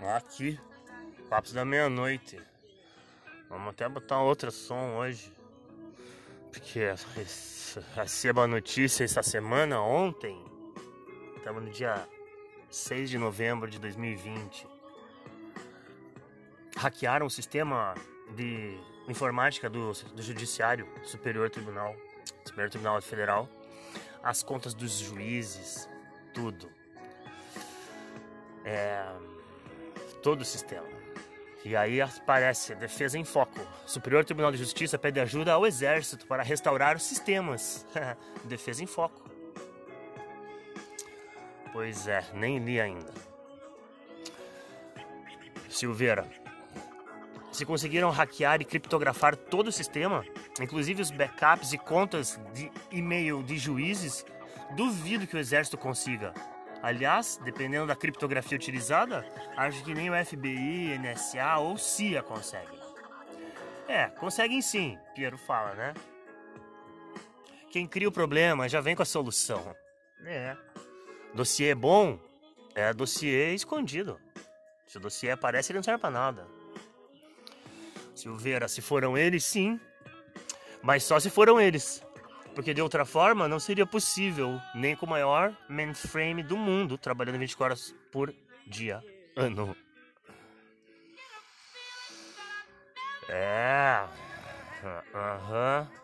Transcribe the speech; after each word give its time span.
Aqui, 0.00 0.58
papos 1.28 1.52
da 1.52 1.64
meia-noite. 1.64 2.42
Vamos 3.48 3.68
até 3.68 3.88
botar 3.88 4.20
outro 4.20 4.50
som 4.50 4.96
hoje. 4.96 5.32
Porque 6.50 6.80
recebo 7.94 8.40
a 8.40 8.48
notícia 8.48 9.04
essa 9.04 9.22
semana, 9.22 9.80
ontem. 9.80 10.36
Estamos 11.36 11.62
no 11.62 11.70
dia 11.70 12.08
6 12.68 13.10
de 13.10 13.18
novembro 13.18 13.70
de 13.70 13.78
2020. 13.78 14.66
Hackearam 16.76 17.26
o 17.26 17.30
sistema 17.30 17.94
de 18.34 18.76
informática 19.08 19.70
do, 19.70 19.92
do 19.92 20.22
Judiciário 20.22 20.88
Superior 21.04 21.48
Tribunal, 21.48 21.94
Superior 22.44 22.70
Tribunal 22.70 23.00
Federal, 23.02 23.48
as 24.22 24.42
contas 24.42 24.74
dos 24.74 24.98
juízes, 24.98 25.88
tudo. 26.34 26.81
É, 28.64 29.04
todo 30.22 30.42
o 30.42 30.44
sistema. 30.44 30.86
E 31.64 31.76
aí 31.76 32.00
aparece 32.00 32.74
Defesa 32.74 33.18
em 33.18 33.24
Foco. 33.24 33.60
Superior 33.86 34.24
Tribunal 34.24 34.50
de 34.50 34.58
Justiça 34.58 34.98
pede 34.98 35.20
ajuda 35.20 35.52
ao 35.52 35.64
Exército 35.66 36.26
para 36.26 36.42
restaurar 36.42 36.96
os 36.96 37.04
sistemas. 37.04 37.86
Defesa 38.44 38.82
em 38.82 38.86
Foco. 38.86 39.30
Pois 41.72 42.06
é, 42.08 42.24
nem 42.34 42.58
li 42.58 42.80
ainda. 42.80 43.12
Silveira. 45.68 46.28
Se 47.52 47.64
conseguiram 47.64 48.10
hackear 48.10 48.60
e 48.60 48.64
criptografar 48.64 49.36
todo 49.36 49.68
o 49.68 49.72
sistema, 49.72 50.24
inclusive 50.60 51.00
os 51.00 51.10
backups 51.10 51.72
e 51.72 51.78
contas 51.78 52.40
de 52.52 52.70
e-mail 52.90 53.42
de 53.42 53.58
juízes, 53.58 54.24
duvido 54.74 55.26
que 55.26 55.36
o 55.36 55.38
Exército 55.38 55.78
consiga. 55.78 56.34
Aliás, 56.82 57.38
dependendo 57.44 57.86
da 57.86 57.94
criptografia 57.94 58.56
utilizada, 58.56 59.24
acho 59.56 59.84
que 59.84 59.94
nem 59.94 60.10
o 60.10 60.26
FBI, 60.26 60.98
NSA 60.98 61.58
ou 61.58 61.78
CIA 61.78 62.22
conseguem. 62.24 62.80
É, 63.86 64.08
conseguem 64.08 64.60
sim, 64.60 64.98
Piero 65.14 65.38
fala, 65.38 65.74
né? 65.74 65.94
Quem 67.70 67.86
cria 67.86 68.08
o 68.08 68.12
problema 68.12 68.68
já 68.68 68.80
vem 68.80 68.96
com 68.96 69.02
a 69.02 69.06
solução. 69.06 69.76
É. 70.24 70.56
Dossiê 71.32 71.70
é 71.70 71.74
bom, 71.74 72.18
é 72.74 72.92
dossiê 72.92 73.54
escondido. 73.54 74.20
Se 74.86 74.98
o 74.98 75.00
dossiê 75.00 75.30
aparece, 75.30 75.70
ele 75.70 75.78
não 75.78 75.84
serve 75.84 76.00
pra 76.00 76.10
nada. 76.10 76.46
Silveira, 78.14 78.66
se 78.66 78.82
foram 78.82 79.16
eles, 79.16 79.44
sim. 79.44 79.80
Mas 80.82 81.04
só 81.04 81.20
se 81.20 81.30
foram 81.30 81.60
eles 81.60 82.02
porque 82.54 82.74
de 82.74 82.82
outra 82.82 83.04
forma 83.04 83.48
não 83.48 83.58
seria 83.58 83.86
possível, 83.86 84.60
nem 84.74 84.94
com 84.94 85.06
o 85.06 85.08
maior 85.08 85.56
mainframe 85.68 86.42
do 86.42 86.56
mundo, 86.56 86.98
trabalhando 86.98 87.38
24 87.38 87.64
horas 87.64 87.94
por 88.10 88.34
dia, 88.66 89.02
ano. 89.36 89.76
É. 93.28 94.04
Aham. 95.14 95.88
Uhum. 95.90 96.02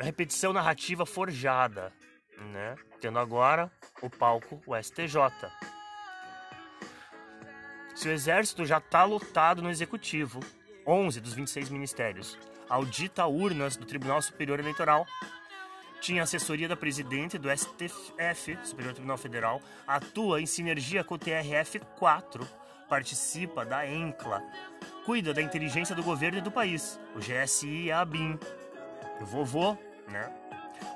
Repetição 0.00 0.52
narrativa 0.52 1.04
forjada, 1.04 1.92
né? 2.36 2.76
Tendo 3.00 3.18
agora 3.18 3.70
o 4.00 4.08
palco 4.08 4.62
o 4.64 4.76
STJ. 4.76 5.16
Se 7.94 8.08
o 8.08 8.12
exército 8.12 8.64
já 8.64 8.78
está 8.78 9.02
lotado 9.02 9.60
no 9.60 9.70
executivo, 9.70 10.38
11 10.88 11.20
dos 11.20 11.34
26 11.34 11.68
ministérios, 11.68 12.38
audita 12.66 13.26
urnas 13.26 13.76
do 13.76 13.84
Tribunal 13.84 14.22
Superior 14.22 14.58
Eleitoral. 14.58 15.06
Tinha 16.00 16.22
assessoria 16.22 16.66
da 16.66 16.76
presidente 16.76 17.36
do 17.36 17.50
STF, 17.54 18.58
Superior 18.64 18.94
Tribunal 18.94 19.18
Federal, 19.18 19.60
atua 19.86 20.40
em 20.40 20.46
sinergia 20.46 21.04
com 21.04 21.16
o 21.16 21.18
TRF4, 21.18 22.48
participa 22.88 23.66
da 23.66 23.86
ENCLA, 23.86 24.42
cuida 25.04 25.34
da 25.34 25.42
inteligência 25.42 25.94
do 25.94 26.02
governo 26.02 26.38
e 26.38 26.42
do 26.42 26.50
país, 26.50 26.98
o 27.14 27.18
GSI 27.18 27.84
e 27.84 27.92
a 27.92 28.00
ABIN. 28.00 28.38
O 29.20 29.26
vovô, 29.26 29.76
né? 30.08 30.32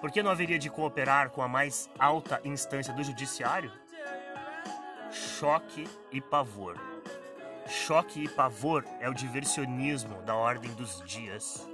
Por 0.00 0.10
que 0.10 0.22
não 0.22 0.30
haveria 0.30 0.58
de 0.58 0.70
cooperar 0.70 1.28
com 1.30 1.42
a 1.42 1.48
mais 1.48 1.90
alta 1.98 2.40
instância 2.44 2.94
do 2.94 3.04
judiciário? 3.04 3.70
Choque 5.10 5.86
e 6.10 6.18
pavor. 6.18 6.91
Choque 7.72 8.22
e 8.22 8.28
pavor 8.28 8.84
é 9.00 9.08
o 9.08 9.14
diversionismo 9.14 10.20
da 10.22 10.34
ordem 10.34 10.70
dos 10.74 11.02
dias. 11.06 11.66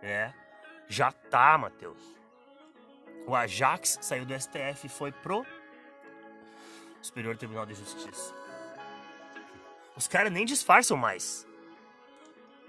É, 0.00 0.32
já 0.88 1.12
tá, 1.12 1.58
Matheus. 1.58 1.98
O 3.26 3.36
Ajax 3.36 3.98
saiu 4.00 4.24
do 4.24 4.32
STF 4.32 4.86
e 4.86 4.88
foi 4.88 5.12
pro 5.12 5.44
Superior 7.02 7.36
Tribunal 7.36 7.66
de 7.66 7.74
Justiça. 7.74 8.34
Os 9.94 10.08
caras 10.08 10.32
nem 10.32 10.46
disfarçam 10.46 10.96
mais. 10.96 11.46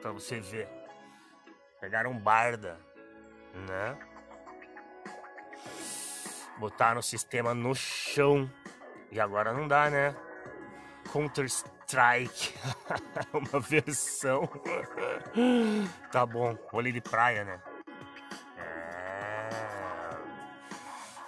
Pra 0.02 0.12
você 0.12 0.42
ver. 0.42 0.68
Pegaram 1.80 2.18
barda, 2.18 2.78
né? 3.54 3.98
Botaram 6.58 7.00
o 7.00 7.04
sistema 7.04 7.54
no 7.54 7.74
chão. 7.74 8.52
E 9.10 9.22
agora 9.22 9.54
não 9.54 9.70
dá, 9.70 9.90
né? 9.90 10.14
Counter-Strike. 11.12 12.54
Uma 13.34 13.60
versão. 13.60 14.50
tá 16.12 16.26
bom, 16.26 16.58
vôlei 16.72 16.92
de 16.92 17.02
praia, 17.02 17.44
né? 17.44 17.62
É... 18.58 19.50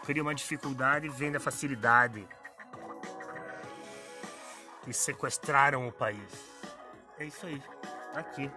Cria 0.05 0.21
uma 0.21 0.33
dificuldade 0.33 1.09
vem 1.09 1.31
da 1.31 1.39
facilidade. 1.39 2.27
E 4.87 4.93
sequestraram 4.93 5.87
o 5.87 5.91
país. 5.91 6.53
É 7.17 7.25
isso 7.25 7.45
aí. 7.45 7.61
Aqui. 8.15 8.51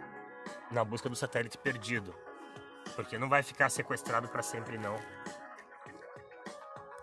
Na 0.70 0.84
busca 0.84 1.08
do 1.08 1.14
satélite 1.14 1.56
perdido. 1.58 2.14
Porque 2.94 3.18
não 3.18 3.28
vai 3.28 3.42
ficar 3.42 3.68
sequestrado 3.68 4.28
para 4.28 4.42
sempre, 4.42 4.78
não. 4.78 4.96